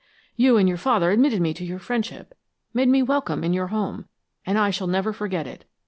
You 0.35 0.57
and 0.57 0.67
your 0.67 0.79
father 0.79 1.11
admitted 1.11 1.41
me 1.43 1.53
to 1.53 1.63
your 1.63 1.77
friendship, 1.77 2.35
made 2.73 2.87
me 2.89 3.03
welcome 3.03 3.43
in 3.43 3.53
your 3.53 3.67
home, 3.67 4.07
and 4.47 4.57
I 4.57 4.71
shall 4.71 4.87
never 4.87 5.13
forget 5.13 5.45
it. 5.45 5.65